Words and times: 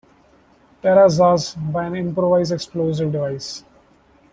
Terrazas 0.81 1.53
by 1.71 1.85
an 1.85 1.95
improvised 1.95 2.51
explosive 2.51 3.11
device. 3.11 3.63